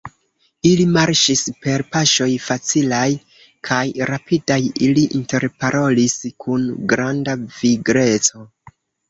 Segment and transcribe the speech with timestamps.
[0.67, 3.03] Ili marŝis per paŝoj facilaj
[3.69, 8.45] kaj rapidaj, ili interparolis kun granda vigleco.